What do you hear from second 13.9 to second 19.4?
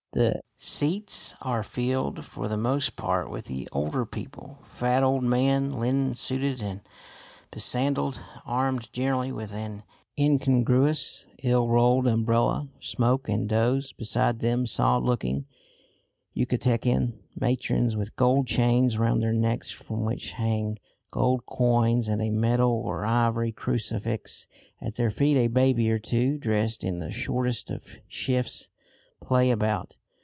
beside them solid looking Yucatecan matrons with gold chains round their